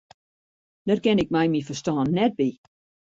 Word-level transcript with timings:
Dêr 0.87 0.99
kin 1.03 1.21
ik 1.23 1.33
mei 1.33 1.47
myn 1.49 1.67
ferstân 1.67 2.07
net 2.15 2.31
by. 2.37 2.49